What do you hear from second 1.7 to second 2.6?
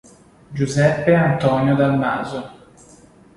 Dal Maso